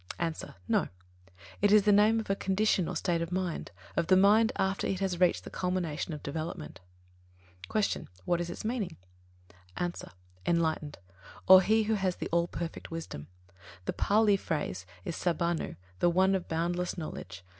[0.43, 0.55] _A.
[0.67, 0.87] No.
[1.61, 4.87] It is the name of a condition or state of mind, of the mind after
[4.87, 6.79] it has reached the culmination of development.
[7.71, 8.05] 13.
[8.05, 8.07] Q.
[8.25, 8.97] What is its meaning?
[9.77, 9.93] A.
[10.47, 10.97] Enlightened;
[11.47, 13.27] or, he who has the all perfect wisdom.
[13.85, 17.45] The Pālī phrase is Sabbannu, the One of Boundless Knowledge.